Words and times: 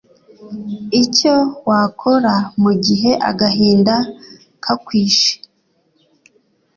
ICYO 1.01 1.35
WAKORA 1.67 2.35
mugihe 2.61 3.11
agahinda 3.29 3.95
ka 4.63 4.73
kwishe: 4.83 5.33